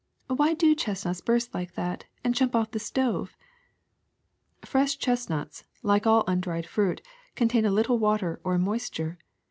[0.29, 3.37] Why do chestnuts burst like that and jump off the stove?''
[4.65, 7.03] ^^ Fresh chestnuts, like all undried fruit,
[7.35, 9.19] contain a little water, or moisture.